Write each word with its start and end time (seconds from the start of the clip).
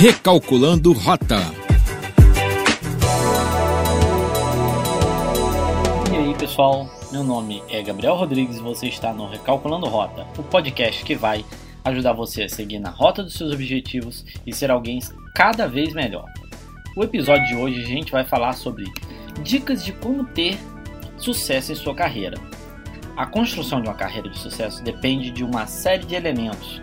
Recalculando 0.00 0.94
Rota. 0.94 1.36
E 6.10 6.16
aí, 6.16 6.34
pessoal? 6.38 6.88
Meu 7.12 7.22
nome 7.22 7.62
é 7.68 7.82
Gabriel 7.82 8.14
Rodrigues 8.14 8.56
e 8.56 8.60
você 8.60 8.86
está 8.86 9.12
no 9.12 9.28
Recalculando 9.28 9.86
Rota, 9.86 10.26
o 10.38 10.42
podcast 10.42 11.04
que 11.04 11.14
vai 11.14 11.44
ajudar 11.84 12.14
você 12.14 12.44
a 12.44 12.48
seguir 12.48 12.78
na 12.78 12.88
rota 12.88 13.22
dos 13.22 13.34
seus 13.34 13.52
objetivos 13.52 14.24
e 14.46 14.54
ser 14.54 14.70
alguém 14.70 15.00
cada 15.34 15.68
vez 15.68 15.92
melhor. 15.92 16.24
O 16.96 17.04
episódio 17.04 17.46
de 17.48 17.56
hoje 17.56 17.82
a 17.82 17.86
gente 17.86 18.10
vai 18.10 18.24
falar 18.24 18.54
sobre 18.54 18.90
dicas 19.42 19.84
de 19.84 19.92
como 19.92 20.24
ter 20.24 20.58
sucesso 21.18 21.72
em 21.72 21.76
sua 21.76 21.94
carreira. 21.94 22.38
A 23.18 23.26
construção 23.26 23.82
de 23.82 23.88
uma 23.88 23.94
carreira 23.94 24.30
de 24.30 24.38
sucesso 24.38 24.82
depende 24.82 25.30
de 25.30 25.44
uma 25.44 25.66
série 25.66 26.06
de 26.06 26.14
elementos. 26.14 26.80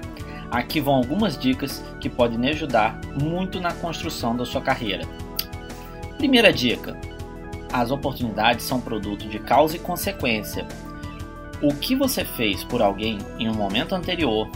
Aqui 0.52 0.80
vão 0.80 0.96
algumas 0.96 1.38
dicas 1.38 1.84
que 2.00 2.10
podem 2.10 2.40
lhe 2.40 2.50
ajudar 2.50 3.00
muito 3.22 3.60
na 3.60 3.74
construção 3.74 4.36
da 4.36 4.46
sua 4.46 4.62
carreira. 4.62 5.04
Primeira 6.18 6.52
dica: 6.52 6.98
as 7.72 7.92
oportunidades 7.92 8.66
são 8.66 8.80
produto 8.80 9.28
de 9.28 9.40
causa 9.40 9.76
e 9.76 9.80
consequência. 9.80 10.66
O 11.62 11.74
que 11.74 11.96
você 11.96 12.24
fez 12.24 12.64
por 12.64 12.82
alguém 12.82 13.18
em 13.40 13.50
um 13.50 13.54
momento 13.54 13.96
anterior 13.96 14.48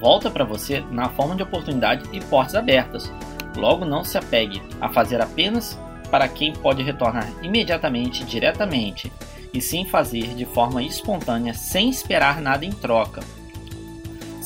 volta 0.00 0.30
para 0.30 0.44
você 0.44 0.80
na 0.90 1.08
forma 1.08 1.34
de 1.34 1.42
oportunidade 1.42 2.04
e 2.12 2.20
portas 2.20 2.54
abertas. 2.54 3.12
Logo, 3.56 3.84
não 3.84 4.04
se 4.04 4.16
apegue 4.16 4.62
a 4.80 4.88
fazer 4.88 5.20
apenas 5.20 5.78
para 6.10 6.28
quem 6.28 6.52
pode 6.52 6.82
retornar 6.82 7.28
imediatamente 7.42 8.24
diretamente, 8.24 9.12
e 9.52 9.60
sim 9.60 9.84
fazer 9.84 10.34
de 10.34 10.44
forma 10.44 10.82
espontânea 10.82 11.54
sem 11.54 11.90
esperar 11.90 12.40
nada 12.40 12.64
em 12.64 12.72
troca. 12.72 13.20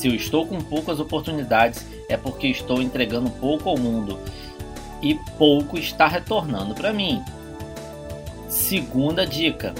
Se 0.03 0.09
eu 0.09 0.15
estou 0.15 0.45
com 0.45 0.59
poucas 0.59 0.99
oportunidades, 0.99 1.87
é 2.09 2.17
porque 2.17 2.47
estou 2.47 2.81
entregando 2.81 3.29
pouco 3.29 3.69
ao 3.69 3.77
mundo 3.77 4.19
e 5.01 5.15
pouco 5.37 5.77
está 5.77 6.07
retornando 6.07 6.75
para 6.75 6.91
mim. 6.91 7.23
Segunda 8.49 9.25
dica: 9.25 9.73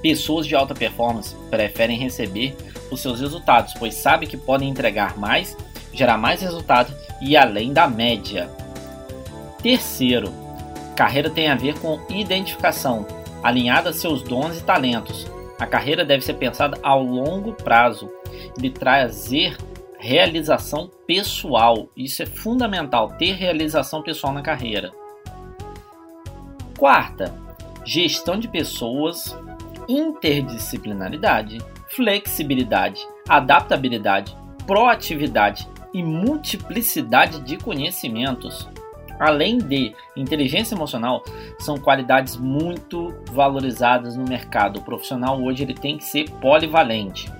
pessoas 0.00 0.46
de 0.46 0.54
alta 0.54 0.72
performance 0.72 1.34
preferem 1.50 1.98
receber 1.98 2.56
os 2.92 3.00
seus 3.00 3.18
resultados, 3.18 3.74
pois 3.76 3.94
sabem 3.94 4.28
que 4.28 4.36
podem 4.36 4.68
entregar 4.68 5.18
mais, 5.18 5.56
gerar 5.92 6.16
mais 6.16 6.40
resultado 6.40 6.94
e 7.20 7.36
além 7.36 7.72
da 7.72 7.88
média. 7.88 8.48
Terceiro, 9.60 10.32
carreira 10.94 11.28
tem 11.28 11.48
a 11.48 11.56
ver 11.56 11.76
com 11.80 12.00
identificação, 12.08 13.04
alinhada 13.42 13.90
a 13.90 13.92
seus 13.92 14.22
dons 14.22 14.58
e 14.58 14.62
talentos. 14.62 15.26
A 15.58 15.66
carreira 15.66 16.04
deve 16.04 16.24
ser 16.24 16.34
pensada 16.34 16.78
ao 16.84 17.02
longo 17.02 17.52
prazo 17.52 18.08
e 18.60 18.70
trazer 18.70 19.56
realização 19.98 20.90
pessoal. 21.06 21.88
Isso 21.96 22.22
é 22.22 22.26
fundamental, 22.26 23.08
ter 23.16 23.32
realização 23.32 24.02
pessoal 24.02 24.32
na 24.32 24.42
carreira. 24.42 24.90
Quarta, 26.76 27.32
gestão 27.84 28.36
de 28.36 28.48
pessoas, 28.48 29.36
interdisciplinaridade, 29.88 31.58
flexibilidade, 31.88 33.06
adaptabilidade, 33.28 34.36
proatividade 34.66 35.68
e 35.94 36.02
multiplicidade 36.02 37.40
de 37.40 37.56
conhecimentos. 37.56 38.68
Além 39.20 39.58
de 39.58 39.94
inteligência 40.16 40.74
emocional, 40.74 41.22
são 41.60 41.76
qualidades 41.76 42.36
muito 42.36 43.14
valorizadas 43.30 44.16
no 44.16 44.24
mercado. 44.24 44.80
O 44.80 44.82
profissional 44.82 45.40
hoje 45.40 45.62
ele 45.62 45.74
tem 45.74 45.96
que 45.96 46.04
ser 46.04 46.28
polivalente. 46.40 47.30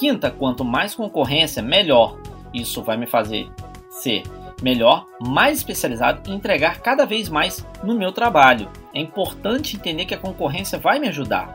Quinta, 0.00 0.30
quanto 0.30 0.64
mais 0.64 0.94
concorrência, 0.94 1.62
melhor. 1.62 2.16
Isso 2.54 2.82
vai 2.82 2.96
me 2.96 3.06
fazer 3.06 3.50
ser 3.90 4.22
melhor, 4.62 5.04
mais 5.20 5.58
especializado 5.58 6.22
e 6.26 6.34
entregar 6.34 6.80
cada 6.80 7.04
vez 7.04 7.28
mais 7.28 7.66
no 7.84 7.94
meu 7.94 8.10
trabalho. 8.10 8.70
É 8.94 9.00
importante 9.00 9.76
entender 9.76 10.06
que 10.06 10.14
a 10.14 10.18
concorrência 10.18 10.78
vai 10.78 10.98
me 10.98 11.08
ajudar. 11.08 11.54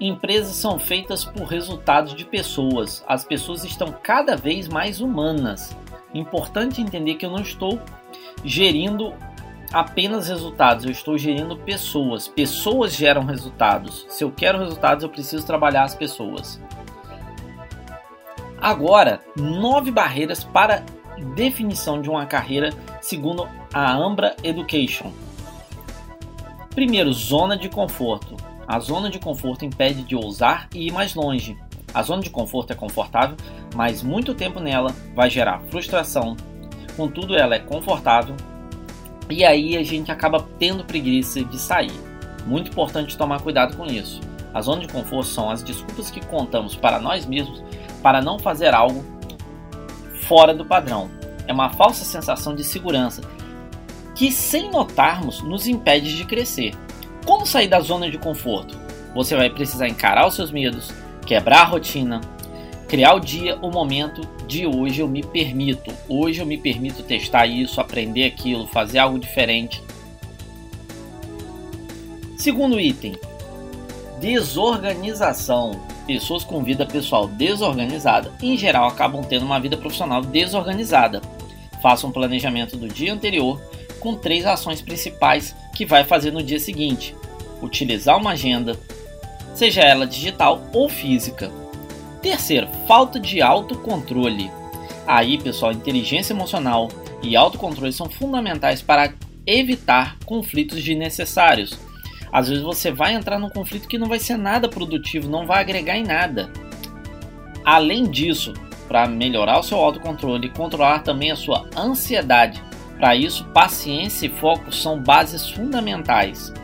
Empresas 0.00 0.56
são 0.56 0.78
feitas 0.78 1.22
por 1.22 1.42
resultados 1.42 2.14
de 2.14 2.24
pessoas. 2.24 3.04
As 3.06 3.26
pessoas 3.26 3.62
estão 3.62 3.94
cada 4.02 4.34
vez 4.34 4.66
mais 4.66 5.02
humanas. 5.02 5.76
Importante 6.14 6.80
entender 6.80 7.16
que 7.16 7.26
eu 7.26 7.30
não 7.30 7.42
estou 7.42 7.78
gerindo 8.42 9.12
apenas 9.70 10.28
resultados, 10.28 10.86
eu 10.86 10.90
estou 10.90 11.18
gerindo 11.18 11.58
pessoas. 11.58 12.26
Pessoas 12.26 12.94
geram 12.94 13.26
resultados. 13.26 14.06
Se 14.08 14.24
eu 14.24 14.32
quero 14.32 14.58
resultados, 14.58 15.04
eu 15.04 15.10
preciso 15.10 15.44
trabalhar 15.44 15.82
as 15.82 15.94
pessoas. 15.94 16.58
Agora, 18.62 19.20
nove 19.36 19.90
barreiras 19.90 20.44
para 20.44 20.84
definição 21.34 22.00
de 22.00 22.08
uma 22.08 22.26
carreira 22.26 22.70
segundo 23.00 23.48
a 23.74 23.92
Ambra 23.92 24.36
Education. 24.40 25.10
Primeiro, 26.72 27.12
zona 27.12 27.56
de 27.56 27.68
conforto. 27.68 28.36
A 28.68 28.78
zona 28.78 29.10
de 29.10 29.18
conforto 29.18 29.64
impede 29.64 30.04
de 30.04 30.14
ousar 30.14 30.68
e 30.72 30.86
ir 30.86 30.92
mais 30.92 31.12
longe. 31.16 31.58
A 31.92 32.04
zona 32.04 32.22
de 32.22 32.30
conforto 32.30 32.72
é 32.72 32.76
confortável, 32.76 33.36
mas 33.74 34.00
muito 34.00 34.32
tempo 34.32 34.60
nela 34.60 34.94
vai 35.12 35.28
gerar 35.28 35.60
frustração. 35.68 36.36
Contudo, 36.96 37.34
ela 37.34 37.56
é 37.56 37.58
confortável 37.58 38.36
e 39.28 39.44
aí 39.44 39.76
a 39.76 39.82
gente 39.82 40.12
acaba 40.12 40.46
tendo 40.60 40.84
preguiça 40.84 41.42
de 41.42 41.58
sair. 41.58 41.92
Muito 42.46 42.70
importante 42.70 43.18
tomar 43.18 43.42
cuidado 43.42 43.76
com 43.76 43.86
isso. 43.86 44.20
A 44.54 44.60
zona 44.60 44.82
de 44.82 44.88
conforto 44.88 45.28
são 45.28 45.50
as 45.50 45.62
desculpas 45.62 46.10
que 46.10 46.24
contamos 46.26 46.76
para 46.76 47.00
nós 47.00 47.24
mesmos 47.24 47.62
para 48.02 48.20
não 48.20 48.38
fazer 48.38 48.74
algo 48.74 49.04
fora 50.22 50.54
do 50.54 50.64
padrão. 50.64 51.10
É 51.46 51.52
uma 51.52 51.70
falsa 51.70 52.04
sensação 52.04 52.54
de 52.54 52.64
segurança 52.64 53.22
que, 54.14 54.30
sem 54.30 54.70
notarmos, 54.70 55.42
nos 55.42 55.66
impede 55.66 56.16
de 56.16 56.24
crescer. 56.24 56.74
Como 57.24 57.46
sair 57.46 57.68
da 57.68 57.80
zona 57.80 58.10
de 58.10 58.18
conforto? 58.18 58.76
Você 59.14 59.36
vai 59.36 59.50
precisar 59.50 59.88
encarar 59.88 60.26
os 60.26 60.34
seus 60.34 60.50
medos, 60.50 60.92
quebrar 61.26 61.60
a 61.60 61.64
rotina, 61.64 62.20
criar 62.88 63.14
o 63.14 63.20
dia, 63.20 63.56
o 63.62 63.70
momento 63.70 64.22
de 64.46 64.66
hoje 64.66 65.00
eu 65.00 65.08
me 65.08 65.22
permito. 65.22 65.92
Hoje 66.08 66.40
eu 66.40 66.46
me 66.46 66.58
permito 66.58 67.02
testar 67.02 67.46
isso, 67.46 67.80
aprender 67.80 68.24
aquilo, 68.24 68.66
fazer 68.66 68.98
algo 68.98 69.18
diferente. 69.18 69.82
Segundo 72.36 72.80
item, 72.80 73.14
desorganização. 74.22 75.72
Pessoas 76.06 76.44
com 76.44 76.62
vida 76.62 76.86
pessoal 76.86 77.26
desorganizada, 77.26 78.32
em 78.40 78.56
geral, 78.56 78.86
acabam 78.86 79.24
tendo 79.24 79.44
uma 79.44 79.58
vida 79.58 79.76
profissional 79.76 80.22
desorganizada. 80.22 81.20
Faça 81.82 82.06
um 82.06 82.12
planejamento 82.12 82.76
do 82.76 82.86
dia 82.86 83.12
anterior 83.12 83.60
com 83.98 84.14
três 84.14 84.46
ações 84.46 84.80
principais 84.80 85.56
que 85.74 85.84
vai 85.84 86.04
fazer 86.04 86.30
no 86.30 86.42
dia 86.42 86.60
seguinte: 86.60 87.16
utilizar 87.60 88.16
uma 88.16 88.30
agenda, 88.30 88.78
seja 89.54 89.82
ela 89.82 90.06
digital 90.06 90.62
ou 90.72 90.88
física. 90.88 91.50
Terceiro, 92.22 92.68
falta 92.86 93.18
de 93.18 93.42
autocontrole. 93.42 94.48
Aí, 95.04 95.36
pessoal, 95.36 95.72
inteligência 95.72 96.32
emocional 96.32 96.88
e 97.20 97.34
autocontrole 97.34 97.92
são 97.92 98.08
fundamentais 98.08 98.80
para 98.80 99.12
evitar 99.44 100.16
conflitos 100.24 100.80
desnecessários 100.80 101.76
às 102.32 102.48
vezes 102.48 102.64
você 102.64 102.90
vai 102.90 103.12
entrar 103.12 103.38
num 103.38 103.50
conflito 103.50 103.86
que 103.86 103.98
não 103.98 104.08
vai 104.08 104.18
ser 104.18 104.38
nada 104.38 104.66
produtivo, 104.66 105.28
não 105.28 105.46
vai 105.46 105.60
agregar 105.60 105.98
em 105.98 106.04
nada. 106.04 106.50
Além 107.62 108.10
disso, 108.10 108.54
para 108.88 109.06
melhorar 109.06 109.58
o 109.58 109.62
seu 109.62 109.76
autocontrole 109.76 110.46
e 110.46 110.50
controlar 110.50 111.00
também 111.00 111.30
a 111.30 111.36
sua 111.36 111.68
ansiedade, 111.76 112.62
para 112.96 113.14
isso, 113.14 113.44
paciência 113.46 114.26
e 114.26 114.30
foco 114.30 114.72
são 114.72 114.98
bases 114.98 115.48
fundamentais. 115.50 116.54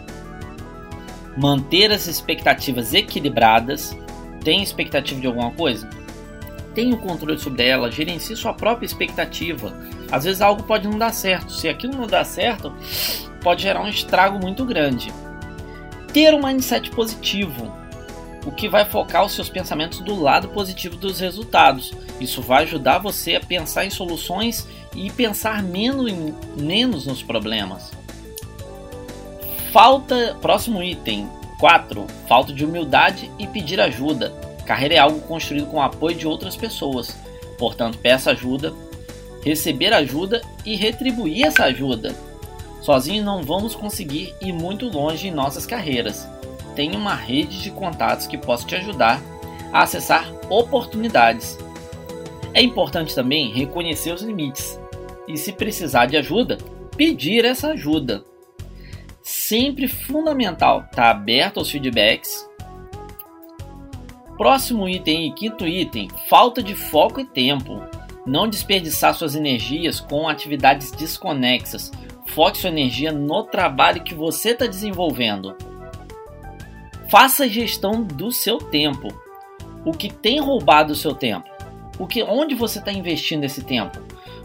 Manter 1.36 1.92
as 1.92 2.06
expectativas 2.06 2.94
equilibradas. 2.94 3.96
Tem 4.42 4.62
expectativa 4.62 5.20
de 5.20 5.26
alguma 5.26 5.50
coisa? 5.50 5.88
Tenha 6.74 6.94
o 6.94 6.98
controle 6.98 7.38
sobre 7.38 7.66
ela, 7.66 7.90
gerencie 7.90 8.36
sua 8.36 8.54
própria 8.54 8.86
expectativa. 8.86 9.72
Às 10.10 10.24
vezes 10.24 10.40
algo 10.40 10.62
pode 10.62 10.88
não 10.88 10.96
dar 10.96 11.12
certo. 11.12 11.52
Se 11.52 11.68
aquilo 11.68 11.96
não 11.96 12.06
dá 12.06 12.24
certo, 12.24 12.72
pode 13.42 13.62
gerar 13.62 13.82
um 13.82 13.88
estrago 13.88 14.38
muito 14.38 14.64
grande 14.64 15.12
ter 16.18 16.34
um 16.34 16.44
mindset 16.44 16.90
positivo, 16.90 17.72
o 18.44 18.50
que 18.50 18.68
vai 18.68 18.84
focar 18.84 19.24
os 19.24 19.30
seus 19.30 19.48
pensamentos 19.48 20.00
do 20.00 20.20
lado 20.20 20.48
positivo 20.48 20.96
dos 20.96 21.20
resultados. 21.20 21.94
Isso 22.20 22.42
vai 22.42 22.64
ajudar 22.64 22.98
você 22.98 23.36
a 23.36 23.40
pensar 23.40 23.84
em 23.84 23.90
soluções 23.90 24.66
e 24.96 25.12
pensar 25.12 25.62
menos, 25.62 26.10
em, 26.10 26.34
menos 26.56 27.06
nos 27.06 27.22
problemas. 27.22 27.92
Falta, 29.70 30.36
próximo 30.42 30.82
item 30.82 31.28
4, 31.60 32.04
falta 32.26 32.52
de 32.52 32.64
humildade 32.64 33.30
e 33.38 33.46
pedir 33.46 33.80
ajuda. 33.80 34.34
Carreira 34.66 34.94
é 34.96 34.98
algo 34.98 35.20
construído 35.20 35.66
com 35.66 35.76
o 35.76 35.82
apoio 35.82 36.16
de 36.16 36.26
outras 36.26 36.56
pessoas. 36.56 37.16
Portanto, 37.56 37.96
peça 37.98 38.32
ajuda, 38.32 38.74
receber 39.44 39.92
ajuda 39.92 40.42
e 40.66 40.74
retribuir 40.74 41.46
essa 41.46 41.66
ajuda. 41.66 42.12
Sozinho 42.80 43.24
não 43.24 43.42
vamos 43.42 43.74
conseguir 43.74 44.34
ir 44.40 44.52
muito 44.52 44.88
longe 44.88 45.28
em 45.28 45.32
nossas 45.32 45.66
carreiras. 45.66 46.28
Tenha 46.74 46.96
uma 46.96 47.14
rede 47.14 47.60
de 47.60 47.70
contatos 47.70 48.26
que 48.26 48.38
possa 48.38 48.66
te 48.66 48.76
ajudar 48.76 49.20
a 49.72 49.82
acessar 49.82 50.32
oportunidades. 50.48 51.58
É 52.54 52.62
importante 52.62 53.14
também 53.14 53.52
reconhecer 53.52 54.12
os 54.12 54.22
limites 54.22 54.78
e, 55.26 55.36
se 55.36 55.52
precisar 55.52 56.06
de 56.06 56.16
ajuda, 56.16 56.58
pedir 56.96 57.44
essa 57.44 57.68
ajuda. 57.68 58.24
Sempre 59.22 59.86
fundamental 59.86 60.80
estar 60.80 61.02
tá 61.02 61.10
aberto 61.10 61.58
aos 61.58 61.70
feedbacks. 61.70 62.48
Próximo 64.36 64.88
item 64.88 65.26
e 65.26 65.32
quinto 65.32 65.66
item: 65.66 66.08
falta 66.28 66.62
de 66.62 66.74
foco 66.74 67.20
e 67.20 67.24
tempo. 67.24 67.82
Não 68.24 68.48
desperdiçar 68.48 69.14
suas 69.14 69.34
energias 69.34 70.00
com 70.00 70.28
atividades 70.28 70.90
desconexas. 70.92 71.90
Foque 72.28 72.58
sua 72.58 72.70
energia 72.70 73.10
no 73.10 73.44
trabalho 73.44 74.02
que 74.02 74.14
você 74.14 74.50
está 74.50 74.66
desenvolvendo. 74.66 75.56
Faça 77.10 77.48
gestão 77.48 78.02
do 78.02 78.30
seu 78.30 78.58
tempo. 78.58 79.08
O 79.84 79.92
que 79.92 80.12
tem 80.12 80.38
roubado 80.40 80.92
o 80.92 80.96
seu 80.96 81.14
tempo? 81.14 81.48
O 81.98 82.06
que, 82.06 82.22
onde 82.22 82.54
você 82.54 82.78
está 82.78 82.92
investindo 82.92 83.44
esse 83.44 83.62
tempo? 83.64 83.98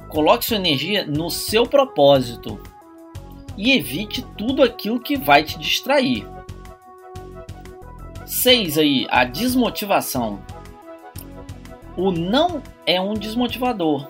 Coloque 0.07 0.45
sua 0.45 0.57
energia 0.57 1.06
no 1.06 1.30
seu 1.30 1.68
propósito 1.68 2.59
e 3.57 3.74
evite 3.74 4.24
tudo 4.38 4.63
aquilo 4.63 5.00
que 5.00 5.18
vai 5.18 5.44
te 5.44 5.59
distrair. 5.59 6.25
6 8.25 8.77
aí, 8.77 9.07
a 9.09 9.25
desmotivação. 9.25 10.41
O 11.97 12.12
não 12.12 12.63
é 12.85 13.00
um 13.00 13.13
desmotivador. 13.13 14.07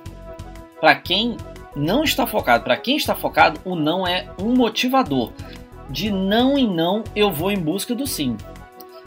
Para 0.80 0.96
quem 0.96 1.38
não 1.76 2.04
está 2.04 2.28
focado, 2.28 2.64
para 2.64 2.78
quem 2.78 2.98
está 2.98 3.16
focado, 3.16 3.60
o 3.66 3.76
não 3.76 4.08
é 4.08 4.28
um 4.40 4.54
motivador. 4.56 5.32
De 5.90 6.12
não 6.12 6.58
em 6.58 6.68
não 6.68 7.04
eu 7.16 7.32
vou 7.32 7.52
em 7.52 7.60
busca 7.60 7.94
do 7.94 8.08
sim. 8.08 8.38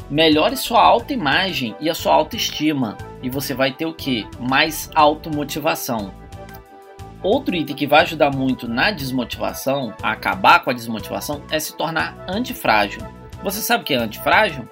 Melhore 0.09 0.57
sua 0.57 0.83
autoimagem 0.83 1.75
e 1.81 1.91
a 1.91 1.95
sua 1.95 2.15
autoestima 2.15 2.97
e 3.23 3.31
você 3.31 3.55
vai 3.55 3.73
ter 3.73 3.87
o 3.87 3.95
que? 3.95 4.27
Mais 4.39 4.91
automotivação. 4.95 6.13
Outro 7.23 7.57
item 7.57 7.75
que 7.75 7.87
vai 7.87 8.03
ajudar 8.03 8.31
muito 8.31 8.69
na 8.69 8.93
desmotivação, 8.93 9.93
a 10.01 10.13
acabar 10.13 10.63
com 10.63 10.71
a 10.71 10.73
desmotivação, 10.73 11.43
é 11.51 11.59
se 11.59 11.77
tornar 11.77 12.25
antifrágil. 12.29 13.03
Você 13.43 13.61
sabe 13.61 13.83
o 13.83 13.85
que 13.85 13.95
é 13.95 13.97
antifrágil? 13.97 14.69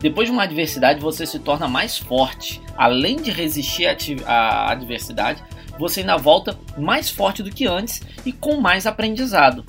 Depois 0.00 0.28
de 0.28 0.32
uma 0.32 0.42
adversidade, 0.42 1.00
você 1.00 1.24
se 1.24 1.38
torna 1.38 1.68
mais 1.68 1.96
forte. 1.96 2.60
Além 2.76 3.16
de 3.16 3.30
resistir 3.30 3.88
à 4.26 4.72
adversidade, 4.72 5.42
você 5.78 6.00
ainda 6.00 6.16
volta 6.16 6.58
mais 6.78 7.10
forte 7.10 7.42
do 7.42 7.50
que 7.50 7.66
antes 7.66 8.02
e 8.24 8.32
com 8.32 8.60
mais 8.60 8.86
aprendizado. 8.86 9.64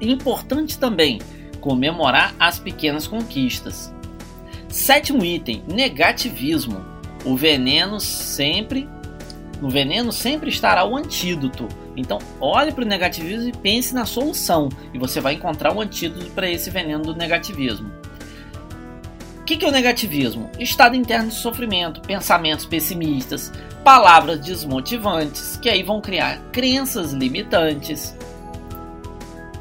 Importante 0.00 0.78
também 0.78 1.20
comemorar 1.60 2.34
as 2.38 2.58
pequenas 2.58 3.06
conquistas. 3.06 3.92
Sétimo 4.68 5.24
item: 5.24 5.62
negativismo. 5.66 6.84
O 7.24 7.36
veneno 7.36 7.98
sempre 7.98 8.88
no 9.60 9.70
veneno 9.70 10.12
sempre 10.12 10.50
estará 10.50 10.84
o 10.84 10.96
antídoto. 10.96 11.66
Então, 11.96 12.18
olhe 12.40 12.72
para 12.72 12.84
o 12.84 12.86
negativismo 12.86 13.48
e 13.48 13.52
pense 13.52 13.94
na 13.94 14.04
solução, 14.04 14.68
e 14.92 14.98
você 14.98 15.20
vai 15.20 15.34
encontrar 15.34 15.74
o 15.74 15.80
antídoto 15.80 16.30
para 16.32 16.50
esse 16.50 16.70
veneno 16.70 17.04
do 17.04 17.16
negativismo. 17.16 17.90
O 19.46 19.48
que, 19.48 19.58
que 19.58 19.64
é 19.64 19.68
o 19.68 19.70
negativismo? 19.70 20.50
Estado 20.58 20.96
interno 20.96 21.28
de 21.28 21.36
sofrimento, 21.36 22.00
pensamentos 22.00 22.66
pessimistas, 22.66 23.52
palavras 23.84 24.40
desmotivantes, 24.40 25.56
que 25.56 25.68
aí 25.68 25.84
vão 25.84 26.00
criar 26.00 26.40
crenças 26.50 27.12
limitantes. 27.12 28.12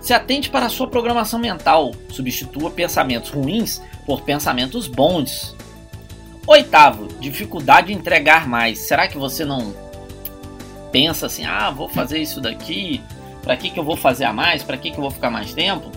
Se 0.01 0.11
atente 0.11 0.49
para 0.49 0.65
a 0.65 0.69
sua 0.69 0.87
programação 0.87 1.37
mental, 1.37 1.91
substitua 2.09 2.71
pensamentos 2.71 3.29
ruins 3.29 3.79
por 4.07 4.23
pensamentos 4.23 4.87
bons. 4.87 5.55
Oitavo, 6.47 7.07
dificuldade 7.19 7.89
de 7.89 7.93
entregar 7.93 8.47
mais. 8.47 8.79
Será 8.79 9.07
que 9.07 9.19
você 9.19 9.45
não 9.45 9.71
pensa 10.91 11.27
assim, 11.27 11.45
ah, 11.45 11.69
vou 11.69 11.87
fazer 11.87 12.17
isso 12.17 12.41
daqui, 12.41 13.03
para 13.43 13.55
que, 13.55 13.69
que 13.69 13.79
eu 13.79 13.83
vou 13.83 13.95
fazer 13.95 14.25
a 14.25 14.33
mais, 14.33 14.63
para 14.63 14.77
que, 14.77 14.89
que 14.89 14.97
eu 14.97 15.03
vou 15.03 15.11
ficar 15.11 15.29
mais 15.29 15.53
tempo? 15.53 15.91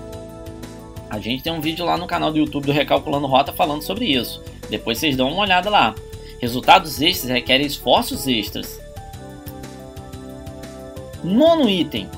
A 1.10 1.18
gente 1.18 1.42
tem 1.42 1.52
um 1.52 1.60
vídeo 1.60 1.84
lá 1.84 1.96
no 1.96 2.06
canal 2.06 2.30
do 2.30 2.38
YouTube 2.38 2.66
do 2.66 2.72
Recalculando 2.72 3.26
Rota 3.26 3.52
falando 3.52 3.82
sobre 3.82 4.04
isso. 4.04 4.42
Depois 4.68 4.98
vocês 4.98 5.16
dão 5.16 5.32
uma 5.32 5.42
olhada 5.42 5.70
lá. 5.70 5.94
Resultados 6.40 7.00
extras 7.00 7.30
requerem 7.30 7.66
esforços 7.66 8.26
extras. 8.26 8.80
Nono 11.24 11.68
item: 11.68 12.08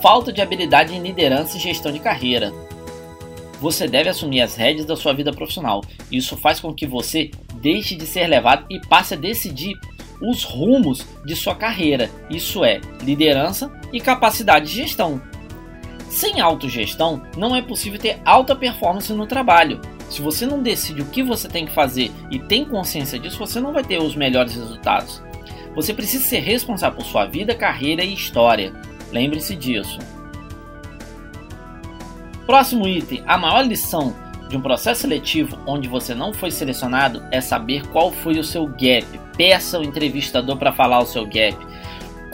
falta 0.00 0.32
de 0.32 0.40
habilidade 0.40 0.94
em 0.94 1.02
liderança 1.02 1.56
e 1.56 1.60
gestão 1.60 1.92
de 1.92 1.98
carreira. 1.98 2.52
Você 3.60 3.86
deve 3.86 4.08
assumir 4.08 4.40
as 4.40 4.56
rédeas 4.56 4.86
da 4.86 4.96
sua 4.96 5.12
vida 5.12 5.32
profissional. 5.32 5.82
Isso 6.10 6.36
faz 6.36 6.58
com 6.58 6.74
que 6.74 6.86
você 6.86 7.30
deixe 7.54 7.94
de 7.94 8.06
ser 8.06 8.26
levado 8.26 8.66
e 8.68 8.80
passe 8.80 9.14
a 9.14 9.16
decidir 9.16 9.78
os 10.20 10.44
rumos 10.44 11.06
de 11.24 11.34
sua 11.34 11.54
carreira, 11.54 12.08
isso 12.30 12.64
é, 12.64 12.80
liderança 13.02 13.72
e 13.92 14.00
capacidade 14.00 14.66
de 14.66 14.76
gestão. 14.76 15.20
Sem 16.12 16.42
autogestão, 16.42 17.22
não 17.38 17.56
é 17.56 17.62
possível 17.62 17.98
ter 17.98 18.20
alta 18.22 18.54
performance 18.54 19.10
no 19.14 19.26
trabalho. 19.26 19.80
Se 20.10 20.20
você 20.20 20.44
não 20.44 20.62
decide 20.62 21.00
o 21.00 21.06
que 21.06 21.22
você 21.22 21.48
tem 21.48 21.64
que 21.64 21.72
fazer 21.72 22.12
e 22.30 22.38
tem 22.38 22.66
consciência 22.66 23.18
disso, 23.18 23.38
você 23.38 23.58
não 23.58 23.72
vai 23.72 23.82
ter 23.82 23.96
os 23.96 24.14
melhores 24.14 24.54
resultados. 24.54 25.22
Você 25.74 25.94
precisa 25.94 26.22
ser 26.22 26.40
responsável 26.40 26.98
por 26.98 27.06
sua 27.06 27.24
vida, 27.24 27.54
carreira 27.54 28.04
e 28.04 28.12
história. 28.12 28.74
Lembre-se 29.10 29.56
disso. 29.56 29.98
Próximo 32.44 32.86
item: 32.86 33.24
a 33.26 33.38
maior 33.38 33.66
lição 33.66 34.14
de 34.50 34.56
um 34.58 34.60
processo 34.60 35.00
seletivo 35.00 35.58
onde 35.66 35.88
você 35.88 36.14
não 36.14 36.34
foi 36.34 36.50
selecionado 36.50 37.24
é 37.30 37.40
saber 37.40 37.86
qual 37.86 38.12
foi 38.12 38.38
o 38.38 38.44
seu 38.44 38.66
gap. 38.66 39.06
Peça 39.34 39.78
o 39.78 39.82
entrevistador 39.82 40.58
para 40.58 40.74
falar 40.74 40.98
o 40.98 41.06
seu 41.06 41.24
gap. 41.24 41.56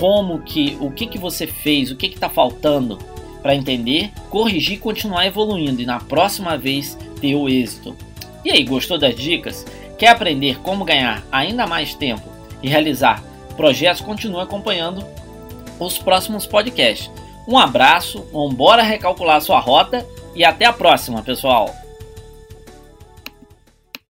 Como 0.01 0.41
que, 0.41 0.77
o 0.81 0.91
que 0.91 1.07
que 1.07 1.19
você 1.19 1.47
fez, 1.47 1.93
o 1.93 1.97
que 1.97 2.09
que 2.09 2.17
está 2.17 2.29
faltando 2.29 2.99
para 3.43 3.55
entender, 3.55 4.11
corrigir 4.31 4.75
e 4.75 4.81
continuar 4.81 5.27
evoluindo 5.27 5.81
e 5.81 5.87
na 5.87 6.01
próxima 6.01 6.57
vez 6.57 6.99
ter 7.21 7.35
o 7.35 7.49
êxito. 7.49 7.97
E 8.45 8.51
aí, 8.51 8.65
gostou 8.65 8.99
das 8.99 9.15
dicas? 9.15 9.65
Quer 9.99 10.09
aprender 10.09 10.61
como 10.61 10.85
ganhar 10.85 11.25
ainda 11.31 11.67
mais 11.67 11.95
tempo 11.95 12.29
e 12.63 12.69
realizar 12.69 13.23
projetos? 13.57 14.01
Continue 14.01 14.43
acompanhando 14.43 15.05
os 15.79 15.99
próximos 15.99 16.47
podcasts. 16.47 17.11
Um 17.47 17.59
abraço, 17.59 18.25
vamos 18.33 18.57
recalcular 18.83 19.41
sua 19.41 19.59
rota 19.59 20.07
e 20.35 20.45
até 20.45 20.67
a 20.67 20.73
próxima, 20.73 21.23
pessoal! 21.23 21.88